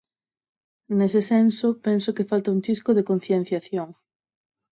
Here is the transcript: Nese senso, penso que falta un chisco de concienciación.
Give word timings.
Nese 0.97 1.21
senso, 1.31 1.67
penso 1.85 2.15
que 2.15 2.29
falta 2.31 2.53
un 2.55 2.63
chisco 2.65 2.91
de 2.97 3.05
concienciación. 3.09 3.89